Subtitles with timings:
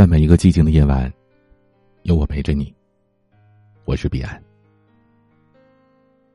[0.00, 1.12] 在每一个寂静的夜晚，
[2.04, 2.74] 有我陪着你。
[3.84, 4.42] 我是彼岸。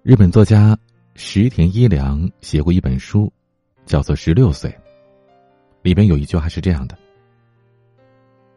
[0.04, 0.77] 日本作家
[1.15, 3.33] 石田一良写过一本书，
[3.83, 4.70] 叫做《十六岁》。
[5.82, 6.96] 里边有一句话是这样的：“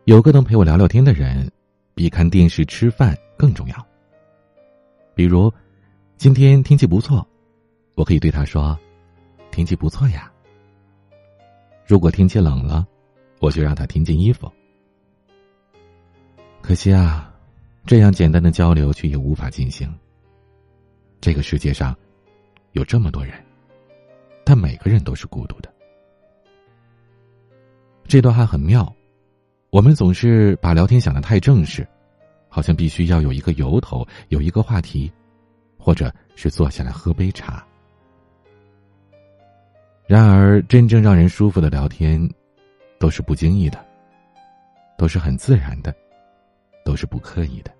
[0.04, 1.50] 有个能陪我聊聊天的人，
[1.94, 3.86] 比看电视吃饭更重要。”
[5.16, 5.50] 比如，
[6.18, 7.26] 今天天气不错，
[7.94, 8.78] 我可以对他说
[9.50, 10.30] ：“天气不错呀。”
[11.88, 12.86] 如果天气冷了，
[13.40, 14.52] 我就让他添件衣服。
[16.68, 17.32] 可惜啊，
[17.86, 19.90] 这样简单的交流却也无法进行。
[21.18, 21.96] 这个世界上，
[22.72, 23.42] 有这么多人，
[24.44, 25.72] 但每个人都是孤独的。
[28.06, 28.94] 这段话很妙，
[29.70, 31.88] 我们总是把聊天想的太正式，
[32.50, 35.10] 好像必须要有一个由头，有一个话题，
[35.78, 37.66] 或者是坐下来喝杯茶。
[40.06, 42.28] 然而，真正让人舒服的聊天，
[42.98, 43.82] 都是不经意的，
[44.98, 45.96] 都是很自然的，
[46.88, 47.70] 都是不刻意的。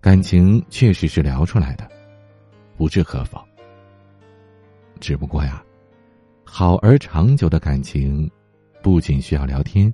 [0.00, 1.88] 感情确实是聊出来的，
[2.76, 3.40] 不置可否。
[4.98, 5.64] 只不过呀。
[6.44, 8.28] 好而长久的感情，
[8.82, 9.92] 不仅需要聊天，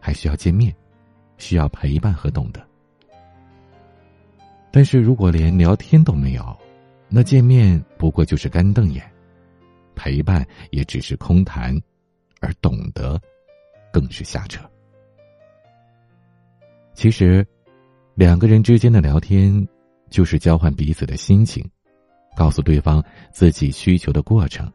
[0.00, 0.74] 还需要见面，
[1.36, 2.66] 需要陪伴和懂得。
[4.72, 6.58] 但是如果连聊天都没有，
[7.06, 9.04] 那见面不过就是干瞪眼，
[9.94, 11.78] 陪伴也只是空谈，
[12.40, 13.20] 而懂得，
[13.92, 14.66] 更是瞎扯。
[17.00, 17.46] 其实，
[18.14, 19.66] 两个人之间的聊天，
[20.10, 21.66] 就是交换彼此的心情，
[22.36, 24.70] 告诉对方自己需求的过程。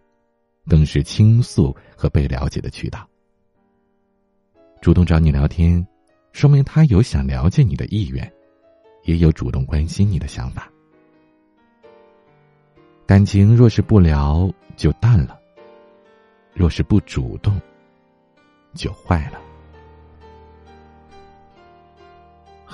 [0.68, 3.08] 更是倾诉和被了解的渠道。
[4.82, 5.86] 主动找你聊天，
[6.32, 8.34] 说明他有想了解你的意愿，
[9.04, 10.68] 也有主动关心你的想法。
[13.06, 15.40] 感情若是不聊就淡了，
[16.56, 17.62] 若是不主动
[18.74, 19.45] 就坏了。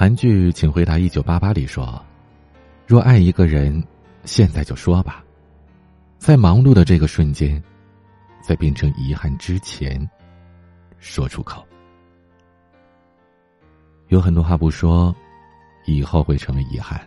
[0.01, 2.03] 韩剧《请回答一九八八》里说
[2.87, 3.83] ：“若爱一个人，
[4.23, 5.23] 现在就说吧，
[6.17, 7.61] 在忙碌的这个瞬间。”
[8.41, 10.09] 在变成遗憾之前，
[10.97, 11.63] 说出口。
[14.07, 15.15] 有很多话不说，
[15.85, 16.99] 以后会成为遗憾。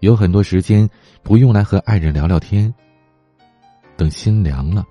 [0.00, 0.86] 有很多时间
[1.22, 2.70] 不用来和爱人聊聊天，
[3.96, 4.84] 等心凉了，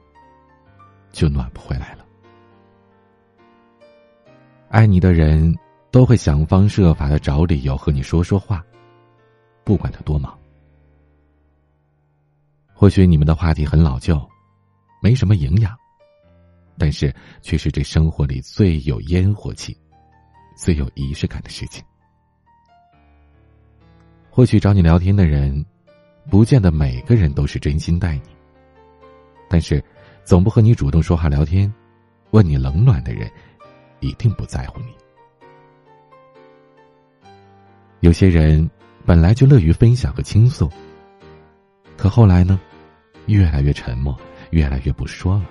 [1.11, 2.03] 就暖不回来了。
[4.69, 5.55] 爱你的人
[5.93, 8.65] 都会想方设法的找理由和你说说话，
[9.63, 10.35] 不管他多忙。
[12.73, 14.19] 或许你们的话题很老旧。
[15.03, 15.77] 没什么营养，
[16.79, 19.77] 但是却是这生活里最有烟火气、
[20.55, 21.83] 最有仪式感的事情。
[24.31, 25.63] 或许找你聊天的人，
[26.27, 28.23] 不见得每个人都是真心待你，
[29.49, 29.83] 但是
[30.23, 31.71] 总不和你主动说话聊天、
[32.31, 33.29] 问你冷暖的人，
[33.99, 35.02] 一定不在乎你。
[38.03, 38.69] 有些人
[39.05, 40.69] 本来就乐于分享和倾诉，
[41.95, 42.59] 可后来呢，
[43.27, 44.13] 越来越沉默。
[44.49, 45.45] 越来越不说了，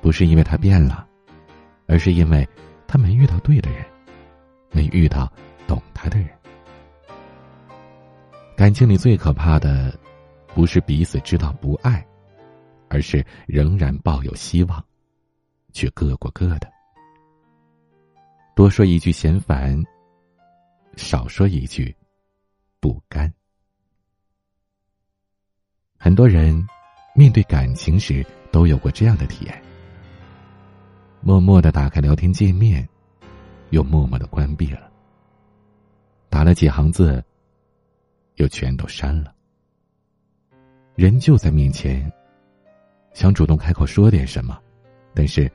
[0.00, 1.06] 不是因为他变了，
[1.86, 2.48] 而是因为
[2.86, 3.84] 他没遇到对的人，
[4.70, 5.30] 没遇到
[5.66, 6.30] 懂他的人。
[8.56, 9.94] 感情里最可怕的，
[10.54, 12.02] 不是彼此知道不爱，
[12.88, 14.82] 而是仍然抱有希望，
[15.74, 16.70] 却各过各的。
[18.56, 19.78] 多说一句嫌烦，
[20.98, 21.96] 少说一句
[22.80, 23.32] 不甘。
[25.96, 26.66] 很多人。
[27.14, 29.62] 面对感情时，都有过这样的体验：
[31.20, 32.88] 默默的打开聊天界面，
[33.70, 34.88] 又默默的关闭了；
[36.28, 37.24] 打了几行字，
[38.36, 39.34] 又全都删了。
[40.94, 42.08] 人就在面前，
[43.14, 44.56] 想主动开口说点什么，
[45.12, 45.50] 但是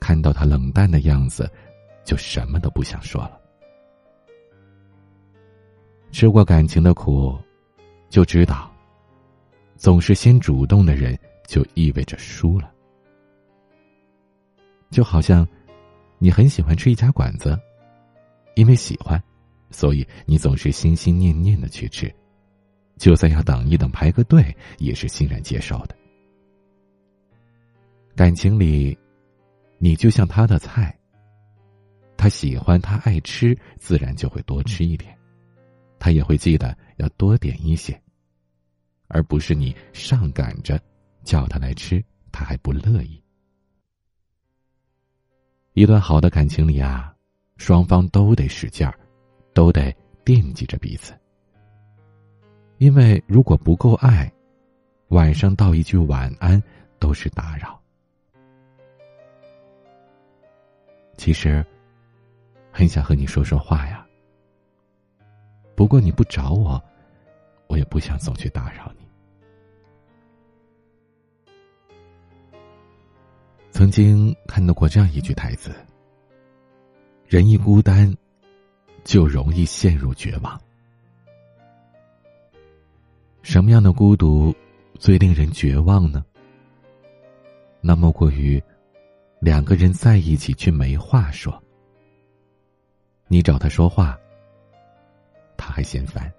[0.00, 1.48] 看到他冷淡的样子，
[2.04, 3.40] 就什么都不想说了。
[6.14, 7.36] 吃过感情的苦，
[8.08, 8.72] 就知道。
[9.74, 11.18] 总是先主动的人，
[11.48, 12.72] 就意味着输了。
[14.90, 15.44] 就好像，
[16.20, 17.58] 你很喜欢吃一家馆子，
[18.54, 19.20] 因为喜欢，
[19.72, 22.14] 所以你总是心心念念的去吃，
[22.96, 25.96] 就算要等一等排个队，也是欣然接受的。
[28.14, 28.96] 感情里，
[29.78, 30.96] 你就像他的菜，
[32.16, 35.12] 他喜欢，他爱吃，自然就会多吃一点，
[36.04, 37.98] 他也会记得要多点一些。
[39.08, 40.78] 而不是你上赶着
[41.22, 43.18] 叫他来吃，他还不乐意。
[45.72, 47.16] 一段好的感情里啊，
[47.56, 49.00] 双方都得使劲儿，
[49.54, 49.90] 都得
[50.26, 51.14] 惦记着彼此。
[52.76, 54.30] 因为如果不够爱，
[55.08, 56.62] 晚上道一句晚安
[56.98, 57.80] 都是打扰。
[61.16, 61.64] 其实
[62.70, 64.03] 很想和你说说话呀。
[65.74, 66.82] 不过你不找我，
[67.66, 69.04] 我也不想总去打扰你。
[73.70, 75.74] 曾经看到过这样一句台词
[77.26, 78.16] ：“人一孤单，
[79.02, 80.60] 就容易陷入绝望。”
[83.42, 84.54] 什么样的孤独
[84.98, 86.24] 最令人绝望呢？
[87.80, 88.62] 那莫过于
[89.40, 91.62] 两个人在一起却没话说。
[93.26, 94.18] 你找他说话，
[95.74, 96.32] 还嫌烦。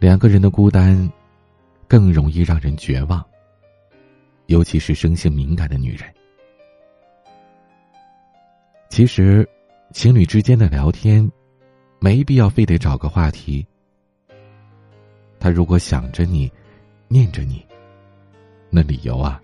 [0.00, 1.08] 两个人的孤单
[1.86, 3.24] 更容易让人绝望，
[4.46, 6.12] 尤其是生性敏感的女人。
[8.88, 9.48] 其实，
[9.92, 11.30] 情侣之间的聊天，
[12.00, 13.64] 没必要非得找个话题。
[15.38, 16.50] 他如果想着你，
[17.06, 17.64] 念着你，
[18.70, 19.40] 那理由啊，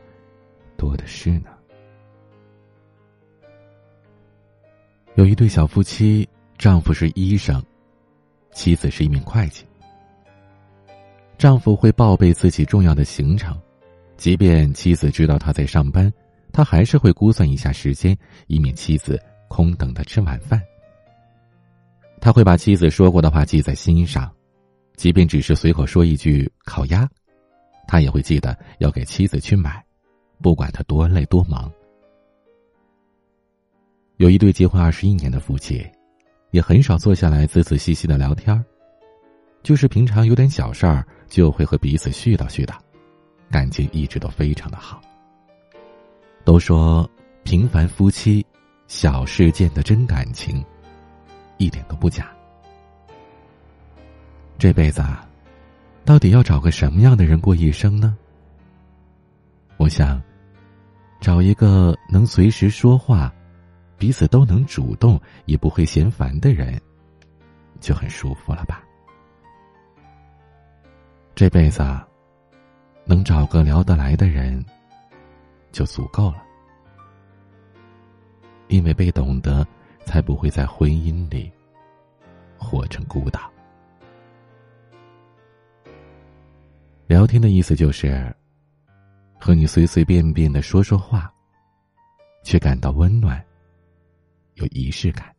[0.76, 1.50] 多的是呢。
[5.14, 6.28] 有一对小夫妻，
[6.64, 7.62] 丈夫是医生，
[8.50, 9.66] 妻子是一名会计。
[11.36, 13.60] 丈夫会报备自己重要的行程，
[14.16, 16.10] 即便妻子知道他在上班，
[16.54, 18.16] 他还是会估算一下时间，
[18.46, 20.58] 以免妻子空等他吃晚饭。
[22.18, 24.34] 他会把妻子说过的话记在心上。
[24.96, 27.06] 即便只是随口说一句烤鸭，
[27.86, 29.84] 他也会记得要给妻子去买，
[30.40, 31.70] 不管他多累多忙。
[34.16, 35.86] 有一对结婚二十一年的夫妻，
[36.54, 38.64] 也很少坐下来仔仔细细的聊天
[39.64, 42.76] 就是平常有点小事儿，就会和彼此絮叨絮叨，
[43.50, 45.02] 感情一直都非常的好。
[46.44, 47.10] 都说
[47.42, 48.46] 平凡夫妻，
[48.86, 50.64] 小事见的真感情，
[51.56, 52.30] 一点都不假。
[54.56, 55.26] 这辈子啊，
[56.04, 58.16] 到底要找个什么样的人过一生呢？
[59.76, 60.22] 我想，
[61.20, 63.34] 找一个能随时说话、
[63.96, 66.80] 彼此都能主动、也不会嫌烦的人，
[67.80, 68.84] 就很舒服了吧。
[71.34, 71.82] 这辈子，
[73.04, 74.64] 能找个聊得来的人，
[75.72, 76.42] 就足够了。
[78.68, 79.66] 因为被懂得，
[80.04, 81.50] 才不会在婚姻里
[82.56, 83.50] 活成孤岛。
[87.06, 88.34] 聊天的意思就是，
[89.38, 91.32] 和你随随便便的说说话，
[92.42, 93.44] 却感到温暖，
[94.54, 95.34] 有仪式感。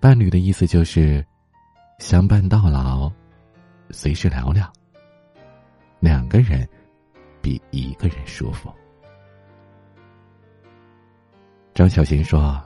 [0.00, 1.24] 伴侣的意思就是，
[1.98, 3.10] 相伴到老，
[3.90, 4.70] 随时聊聊。
[6.00, 6.68] 两个人
[7.40, 8.72] 比一个人舒服。
[11.74, 12.60] 张小娴说：“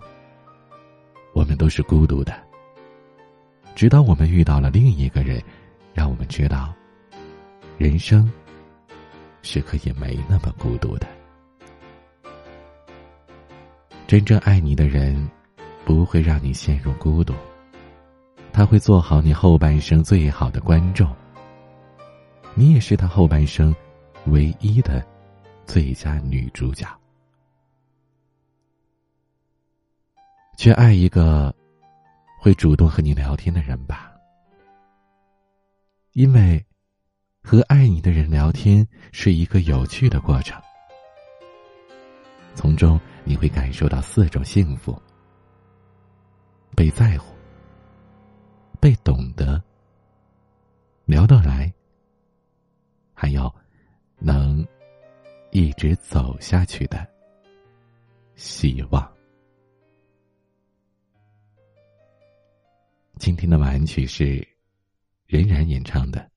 [1.34, 2.34] 我们都是孤独的，
[3.75, 5.43] 直到我们遇到了另一个人，
[5.94, 6.75] 让我们知道。”
[7.79, 8.31] 人生
[9.43, 11.06] 是可以没那么孤独的。
[14.06, 15.29] 真正爱你的人，
[15.85, 17.35] 不会让你陷入孤独，
[18.53, 21.12] 他会做好你后半生最好的观众。
[22.55, 23.75] 你也是他后半生
[24.26, 25.05] 唯一的
[25.64, 26.87] 最佳女主角。
[30.56, 31.53] 去爱一个
[32.38, 34.12] 会主动和你聊天的人吧，
[36.12, 36.64] 因为。
[37.49, 40.60] 和爱你的人聊天是一个有趣的过程，
[42.56, 42.98] 从中
[43.29, 44.97] 你会感受到四种幸福：
[46.77, 47.35] 被在乎、
[48.81, 49.61] 被懂得、
[51.05, 51.73] 聊得来，
[53.13, 53.53] 还有
[54.17, 54.65] 能
[55.51, 57.05] 一直走下去的
[58.37, 59.13] 希望。
[63.17, 64.47] 今天的晚安曲是
[65.27, 66.31] 任然演唱的。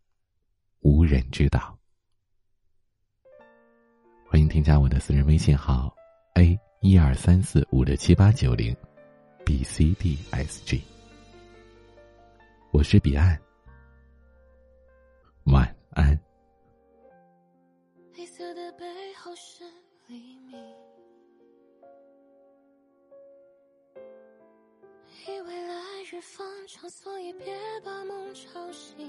[0.81, 1.77] 无人知道。
[4.25, 5.93] 欢迎添加我的私人微信号
[6.35, 8.73] ：a 一二三四五六七八九零
[9.45, 10.81] ，b c d s g。
[12.71, 13.37] 我是彼岸，
[15.47, 16.17] 晚安。
[18.13, 19.65] 黑色的背后是
[20.07, 20.57] 黎明，
[25.27, 25.75] 以为来
[26.09, 29.05] 日方长，所以别把梦吵醒。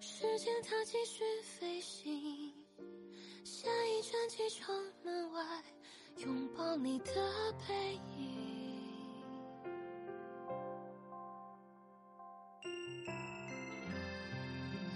[0.00, 2.52] 时间它继续飞行，
[3.44, 5.40] 下一站机场门外，
[6.18, 7.12] 拥抱你的
[7.66, 8.36] 背影。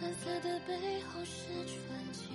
[0.01, 2.29] 蓝色的背后是纯净，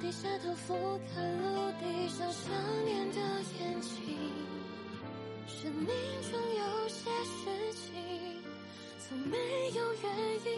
[0.00, 2.52] 低下头俯瞰陆地上想
[2.84, 3.18] 念的
[3.60, 4.18] 眼睛，
[5.46, 7.92] 生命中有些事情。
[8.98, 9.36] 从没
[9.76, 10.04] 有原
[10.46, 10.51] 因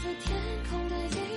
[0.00, 0.38] 是天
[0.70, 1.27] 空的夜